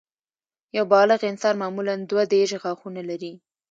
[0.77, 3.33] یو بالغ انسان معمولاً دوه دیرش غاښونه لري